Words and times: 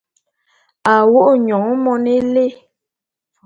A 0.91 0.93
wo’o 1.09 1.33
nyon 1.45 1.67
mone 1.83 2.11
élé. 2.19 2.45